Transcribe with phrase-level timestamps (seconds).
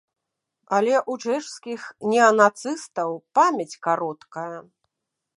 [0.75, 1.81] Але ў чэшскіх
[2.13, 3.11] неанацыстаў
[3.41, 4.57] памяць кароткая.